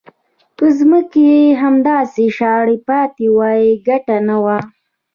که 0.57 0.65
ځمکې 0.79 1.29
همداسې 1.61 2.23
شاړې 2.37 2.77
پاتې 2.87 3.25
وای 3.37 3.63
ګټه 3.87 4.17
نه 4.27 4.35
وه. 4.43 4.57